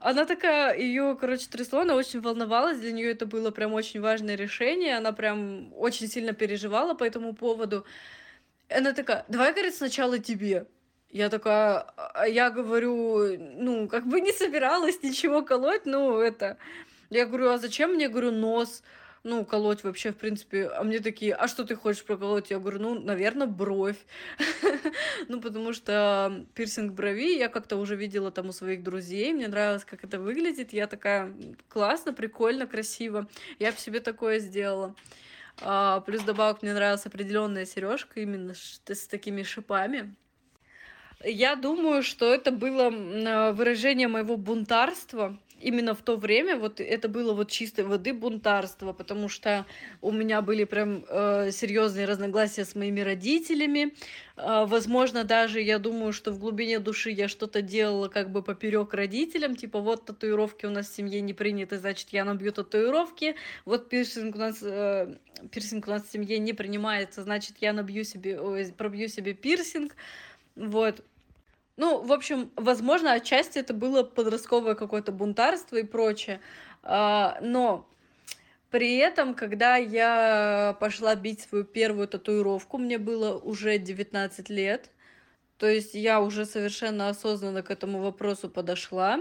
[0.00, 4.36] она такая, ее, короче, трясло, она очень волновалась, для нее это было прям очень важное
[4.36, 7.84] решение, она прям очень сильно переживала по этому поводу.
[8.68, 10.66] Она такая, давай, говорит, сначала тебе.
[11.10, 16.58] Я такая, а я говорю, ну, как бы не собиралась ничего колоть, ну, это...
[17.08, 18.82] Я говорю, а зачем мне, говорю, нос?
[19.26, 22.50] ну, колоть вообще, в принципе, а мне такие, а что ты хочешь проколоть?
[22.50, 23.96] Я говорю, ну, наверное, бровь.
[25.28, 29.84] ну, потому что пирсинг брови я как-то уже видела там у своих друзей, мне нравилось,
[29.84, 31.32] как это выглядит, я такая,
[31.68, 33.26] классно, прикольно, красиво,
[33.58, 34.94] я в себе такое сделала.
[35.62, 40.14] А, плюс добавок мне нравилась определенная сережка именно с, такими шипами.
[41.24, 42.90] Я думаю, что это было
[43.52, 49.28] выражение моего бунтарства, именно в то время вот это было вот чистой воды бунтарство, потому
[49.28, 49.66] что
[50.00, 53.94] у меня были прям э, серьезные разногласия с моими родителями.
[54.36, 58.94] Э, возможно, даже я думаю, что в глубине души я что-то делала как бы поперек
[58.94, 63.36] родителям, типа вот татуировки у нас в семье не приняты, значит я набью татуировки.
[63.64, 65.16] Вот пирсинг у нас э,
[65.50, 69.96] пирсинг у нас в семье не принимается, значит я набью себе, ой, пробью себе пирсинг.
[70.54, 71.02] Вот.
[71.76, 76.40] Ну, в общем, возможно, отчасти это было подростковое какое-то бунтарство и прочее.
[76.82, 77.86] А, но
[78.70, 84.90] при этом, когда я пошла бить свою первую татуировку, мне было уже 19 лет.
[85.58, 89.20] То есть я уже совершенно осознанно к этому вопросу подошла.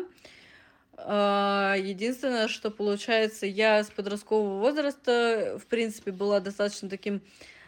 [0.97, 7.21] А, единственное, что получается, я с подросткового возраста, в принципе, была достаточно таким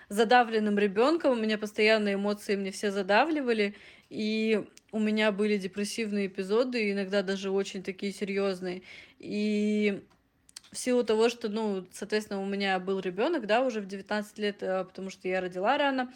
[0.09, 1.33] задавленным ребенком.
[1.33, 3.75] У меня постоянно эмоции мне все задавливали.
[4.09, 4.65] И
[4.97, 8.81] у меня были депрессивные эпизоды, иногда даже очень такие серьезные.
[9.19, 10.03] И
[10.71, 14.57] в силу того, что, ну, соответственно, у меня был ребенок, да, уже в 19 лет,
[14.61, 16.11] э, потому что я родила рано,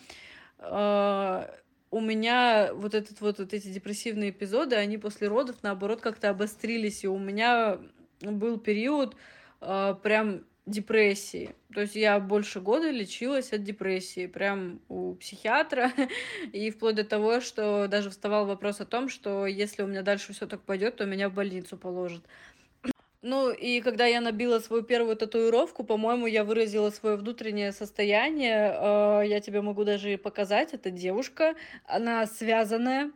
[0.58, 1.44] э,
[1.92, 7.04] у меня вот этот вот, вот эти депрессивные эпизоды, они после родов, наоборот, как-то обострились,
[7.04, 7.80] и у меня
[8.22, 9.16] был период
[9.62, 11.56] э, прям депрессии.
[11.74, 15.92] То есть я больше года лечилась от депрессии, прям у психиатра,
[16.54, 20.34] и вплоть до того, что даже вставал вопрос о том, что если у меня дальше
[20.34, 22.24] все так пойдет, то меня в больницу положат.
[23.24, 28.76] Ну, и когда я набила свою первую татуировку, по-моему, я выразила свое внутреннее состояние.
[28.76, 30.74] Э, я тебе могу даже показать.
[30.74, 31.54] Это девушка,
[31.86, 33.12] она связанная,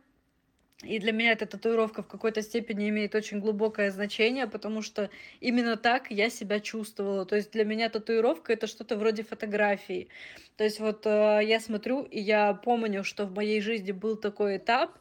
[0.82, 5.08] И для меня эта татуировка в какой-то степени имеет очень глубокое значение, потому что
[5.40, 7.24] именно так я себя чувствовала.
[7.24, 10.08] То есть для меня татуировка это что-то вроде фотографии.
[10.56, 14.58] То есть вот э, я смотрю, и я помню, что в моей жизни был такой
[14.58, 14.98] этап,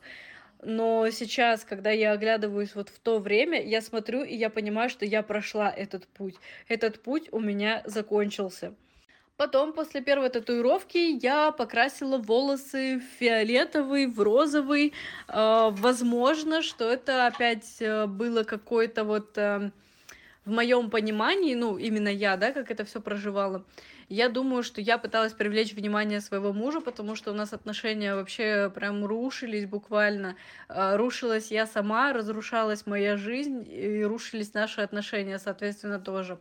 [0.64, 5.06] но сейчас, когда я оглядываюсь вот в то время, я смотрю, и я понимаю, что
[5.06, 6.36] я прошла этот путь.
[6.70, 8.74] Этот путь у меня закончился.
[9.38, 14.94] Потом, после первой татуировки, я покрасила волосы в фиолетовый, в розовый.
[15.28, 19.72] Э, возможно, что это опять э, было какое-то вот э,
[20.46, 23.66] в моем понимании, ну, именно я, да, как это все проживала.
[24.08, 28.72] Я думаю, что я пыталась привлечь внимание своего мужа, потому что у нас отношения вообще
[28.74, 30.38] прям рушились буквально.
[30.70, 36.38] Рушилась я сама, разрушалась моя жизнь, и рушились наши отношения, соответственно, тоже.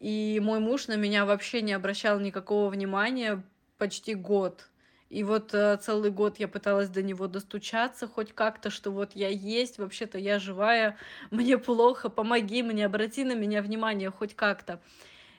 [0.00, 3.42] И мой муж на меня вообще не обращал никакого внимания
[3.76, 4.68] почти год.
[5.10, 9.28] И вот э, целый год я пыталась до него достучаться хоть как-то, что вот я
[9.28, 10.96] есть, вообще-то я живая,
[11.30, 14.80] мне плохо, помоги мне, обрати на меня внимание хоть как-то.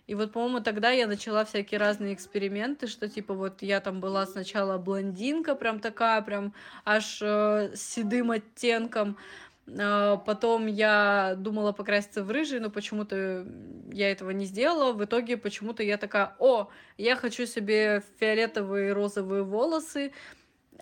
[0.07, 4.26] И вот, по-моему, тогда я начала всякие разные эксперименты, что типа вот я там была
[4.26, 6.53] сначала блондинка, прям такая, прям
[6.84, 9.18] аж э, с седым оттенком,
[9.78, 13.45] потом я думала покраситься в рыжий, но почему-то
[13.91, 14.93] я этого не сделала.
[14.93, 20.11] В итоге почему-то я такая, о, я хочу себе фиолетовые розовые волосы.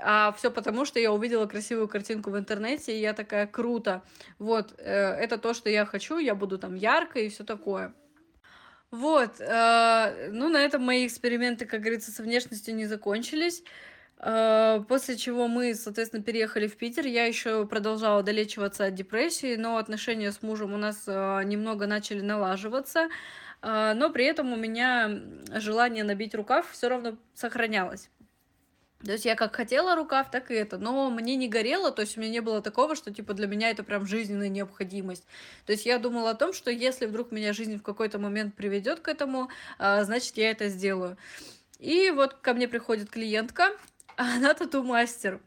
[0.02, 4.02] А все потому, что я увидела красивую картинку в интернете, и я такая, круто.
[4.38, 7.94] Вот, э, это то, что я хочу, я буду там яркой и все такое.
[8.92, 13.64] Вот, э, ну, на этом мои эксперименты, как говорится, со внешностью не закончились.
[14.22, 17.06] А, после чего мы, соответственно, переехали в Питер.
[17.06, 22.22] Я еще продолжала долечиваться от депрессии, но отношения с мужем у нас а, немного начали
[22.22, 23.08] налаживаться.
[23.62, 25.10] А, но при этом у меня
[25.54, 28.10] желание набить рукав все равно сохранялось.
[29.06, 30.78] То есть я как хотела рукав, так и это.
[30.78, 33.70] Но мне не горело, то есть у меня не было такого, что типа для меня
[33.70, 35.24] это прям жизненная необходимость.
[35.66, 39.00] То есть я думала о том, что если вдруг меня жизнь в какой-то момент приведет
[39.00, 41.16] к этому, значит я это сделаю.
[41.78, 43.70] И вот ко мне приходит клиентка,
[44.20, 45.40] а она тату-мастер.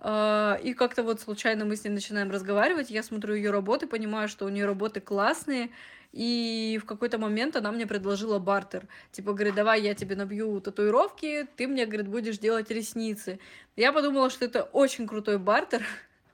[0.00, 4.28] А, и как-то вот случайно мы с ней начинаем разговаривать, я смотрю ее работы, понимаю,
[4.28, 5.68] что у нее работы классные,
[6.12, 8.88] и в какой-то момент она мне предложила бартер.
[9.12, 13.40] Типа, говорит, давай я тебе набью татуировки, ты мне, говорит, будешь делать ресницы.
[13.76, 15.84] Я подумала, что это очень крутой бартер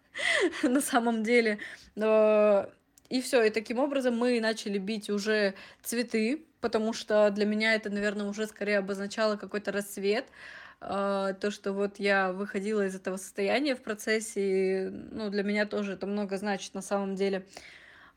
[0.62, 1.59] на самом деле.
[1.97, 7.91] И все, и таким образом мы начали бить уже цветы, потому что для меня это,
[7.91, 10.27] наверное, уже скорее обозначало какой-то рассвет.
[10.87, 15.95] А, то, что вот я выходила из этого состояния в процессе, ну, для меня тоже
[15.95, 17.47] это много значит на самом деле.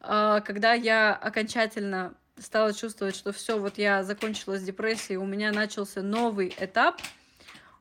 [0.01, 5.51] А, когда я окончательно стала чувствовать, что все, вот я закончила с депрессией, у меня
[5.53, 7.01] начался новый этап,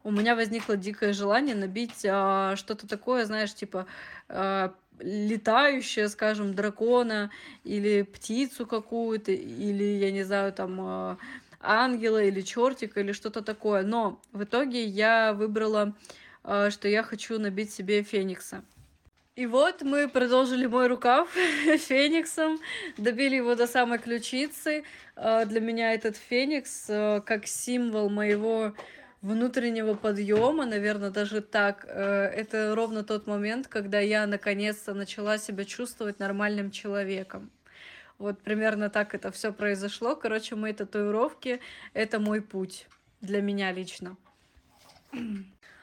[0.05, 3.87] у меня возникло дикое желание набить а, что-то такое, знаешь, типа
[4.29, 7.31] а, летающее, скажем, дракона
[7.65, 10.77] или птицу какую-то, или, я не знаю, там...
[10.81, 11.19] А,
[11.61, 13.83] ангела или чертика или что-то такое.
[13.83, 15.95] Но в итоге я выбрала,
[16.45, 18.63] э, что я хочу набить себе феникса.
[19.35, 21.29] И вот мы продолжили мой рукав
[21.79, 22.59] фениксом,
[22.97, 24.85] добили его до самой ключицы.
[25.17, 28.75] Э, для меня этот феникс э, как символ моего
[29.23, 31.85] внутреннего подъема, наверное, даже так.
[31.85, 37.51] Это ровно тот момент, когда я наконец-то начала себя чувствовать нормальным человеком.
[38.19, 40.17] Вот примерно так это все произошло.
[40.17, 41.61] Короче, мои татуировки—
[41.93, 42.87] это мой путь
[43.21, 44.17] для меня лично.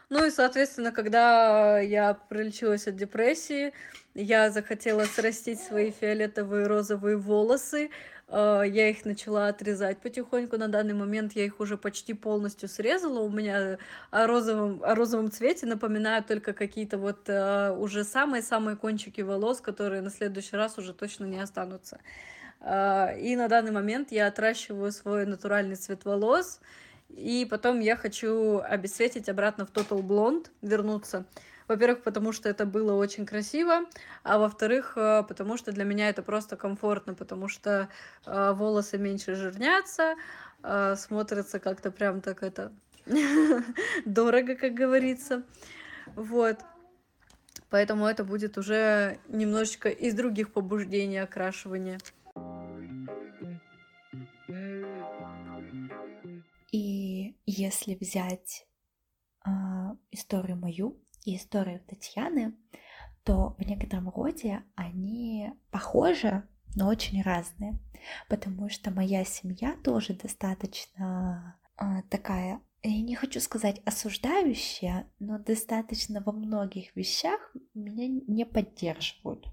[0.09, 3.73] Ну и, соответственно, когда я пролечилась от депрессии,
[4.13, 7.89] я захотела срастить свои фиолетовые розовые волосы,
[8.29, 10.57] я их начала отрезать потихоньку.
[10.57, 13.19] На данный момент я их уже почти полностью срезала.
[13.19, 13.77] У меня
[14.11, 20.01] о розовом, о розовом цвете напоминают только какие-то вот э, уже самые-самые кончики волос, которые
[20.01, 21.99] на следующий раз уже точно не останутся.
[22.61, 26.59] Э, и на данный момент я отращиваю свой натуральный цвет волос.
[27.09, 31.25] И потом я хочу обесцветить обратно в Total Blonde, вернуться.
[31.67, 33.85] Во-первых, потому что это было очень красиво,
[34.23, 37.89] а во-вторых, э, потому что для меня это просто комфортно, потому что
[38.25, 40.15] э, волосы меньше жирнятся,
[40.63, 42.71] э, смотрятся как-то прям так это
[44.05, 45.43] дорого, как говорится.
[46.15, 46.57] Вот.
[47.69, 51.97] Поэтому это будет уже немножечко из других побуждений окрашивания.
[56.71, 58.67] И если взять
[59.45, 59.49] э,
[60.11, 62.55] историю мою, и историю Татьяны,
[63.23, 67.79] то в некотором роде они похожи, но очень разные,
[68.27, 76.21] потому что моя семья тоже достаточно э, такая, я не хочу сказать осуждающая, но достаточно
[76.21, 79.47] во многих вещах меня не поддерживают.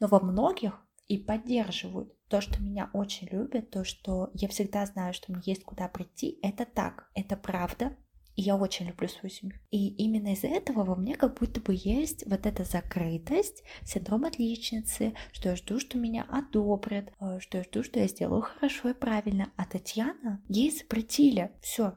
[0.00, 2.14] Но во многих и поддерживают.
[2.28, 6.38] То, что меня очень любят, то, что я всегда знаю, что мне есть куда прийти,
[6.42, 7.96] это так, это правда,
[8.38, 9.58] и я очень люблю свою семью.
[9.72, 15.14] И именно из-за этого во мне как будто бы есть вот эта закрытость, синдром отличницы,
[15.32, 18.94] что я жду, что меня одобрят, э, что я жду, что я сделаю хорошо и
[18.94, 19.50] правильно.
[19.56, 21.94] А Татьяна, ей запретили все.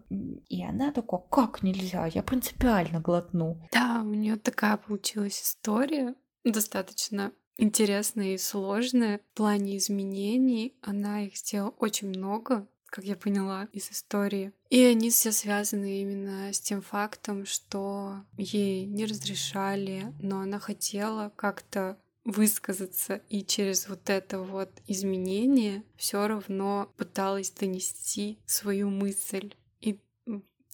[0.50, 3.62] И она такая, как нельзя, я принципиально глотну.
[3.72, 10.76] Да, у нее такая получилась история, достаточно интересная и сложная в плане изменений.
[10.82, 14.52] Она их сделала очень много, как я поняла из истории.
[14.70, 21.32] И они все связаны именно с тем фактом, что ей не разрешали, но она хотела
[21.36, 30.00] как-то высказаться и через вот это вот изменение все равно пыталась донести свою мысль и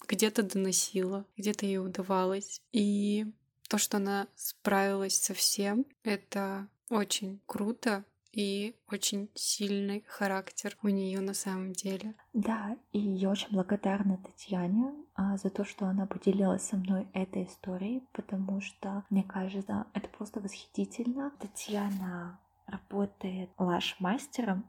[0.06, 2.60] где-то доносила, где-то ей удавалось.
[2.72, 3.26] И
[3.68, 11.20] то, что она справилась со всем, это очень круто, и очень сильный характер у нее
[11.20, 12.14] на самом деле.
[12.32, 17.44] Да, и я очень благодарна Татьяне а, за то, что она поделилась со мной этой
[17.44, 21.32] историей, потому что, мне кажется, это просто восхитительно.
[21.40, 24.64] Татьяна работает лаш-мастером,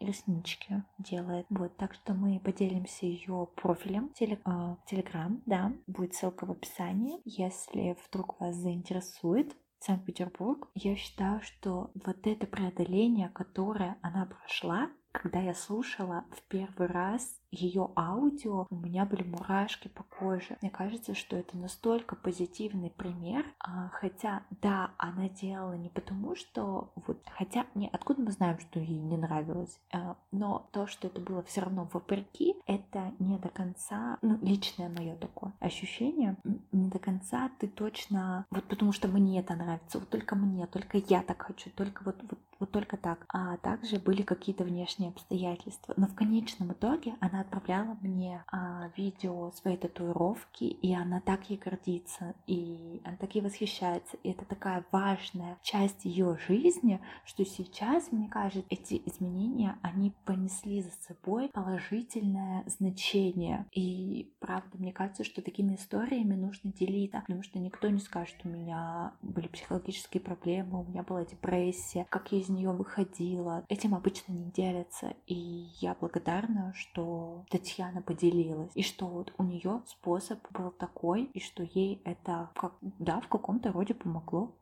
[0.00, 1.46] реснички делает.
[1.50, 6.50] Вот, так что мы поделимся ее профилем в теле, э, Телеграм, да, будет ссылка в
[6.50, 7.20] описании.
[7.24, 15.40] Если вдруг вас заинтересует, Санкт-Петербург, я считаю, что вот это преодоление, которое она прошла, когда
[15.40, 20.56] я слушала в первый раз ее аудио, у меня были мурашки по коже.
[20.62, 26.90] Мне кажется, что это настолько позитивный пример, а, хотя, да, она делала не потому, что
[27.06, 31.20] вот, хотя, не, откуда мы знаем, что ей не нравилось, а, но то, что это
[31.20, 36.36] было все равно вопреки, это не до конца, ну, личное мое такое ощущение,
[36.72, 40.98] не до конца ты точно, вот потому что мне это нравится, вот только мне, только
[40.98, 43.24] я так хочу, только вот, вот, вот только так.
[43.28, 45.94] А также были какие-то внешние обстоятельства.
[45.96, 51.58] Но в конечном итоге она отправляла мне а, видео своей татуировки, и она так ей
[51.58, 54.16] гордится, и она так ей восхищается.
[54.22, 60.82] И это такая важная часть ее жизни, что сейчас, мне кажется, эти изменения, они понесли
[60.82, 63.66] за собой положительное значение.
[63.72, 68.48] И правда, мне кажется, что такими историями нужно делиться, потому что никто не скажет, что
[68.48, 73.64] у меня были психологические проблемы, у меня была депрессия, как я из нее выходила.
[73.68, 75.14] Этим обычно не делятся.
[75.26, 81.40] И я благодарна, что Татьяна поделилась, и что вот у нее способ был такой, и
[81.40, 84.54] что ей это, как, да, в каком-то роде помогло.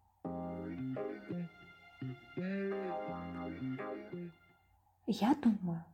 [5.07, 5.85] Я думаю,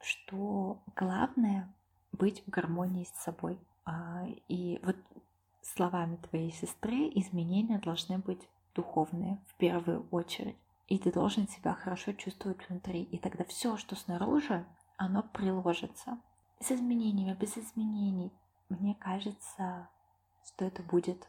[0.00, 1.72] что главное
[2.12, 3.58] быть в гармонии с собой.
[3.84, 4.96] А, и вот
[5.62, 10.56] словами твоей сестры изменения должны быть духовные в первую очередь.
[10.88, 13.02] И ты должен себя хорошо чувствовать внутри.
[13.02, 14.64] И тогда все, что снаружи,
[14.98, 16.18] оно приложится.
[16.60, 18.32] С изменениями, без изменений.
[18.68, 19.88] Мне кажется,
[20.44, 21.26] что это будет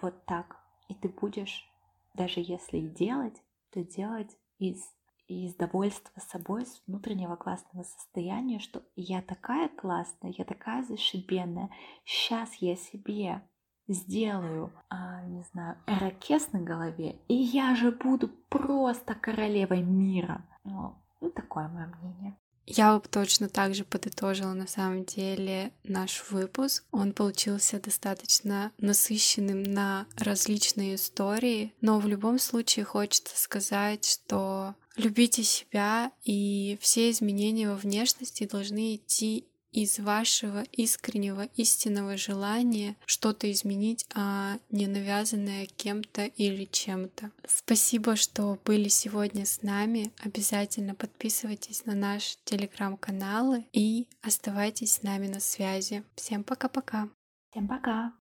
[0.00, 0.56] вот так.
[0.88, 1.70] И ты будешь,
[2.14, 4.82] даже если и делать, то делать из,
[5.26, 11.70] из довольства собой, с внутреннего классного состояния, что я такая классная, я такая зашибенная,
[12.04, 13.42] сейчас я себе
[13.88, 20.44] сделаю, а, не знаю, эрокез на голове, и я же буду просто королевой мира.
[20.64, 22.36] Ну, ну такое мое мнение.
[22.70, 26.84] Я бы точно так же подытожила на самом деле наш выпуск.
[26.90, 35.44] Он получился достаточно насыщенным на различные истории, но в любом случае хочется сказать, что любите
[35.44, 44.06] себя, и все изменения во внешности должны идти из вашего искреннего истинного желания что-то изменить,
[44.14, 47.30] а не навязанное кем-то или чем-то.
[47.46, 50.12] Спасибо, что были сегодня с нами.
[50.24, 56.04] Обязательно подписывайтесь на наш телеграм-каналы и оставайтесь с нами на связи.
[56.14, 57.08] Всем пока-пока.
[57.50, 58.12] Всем пока.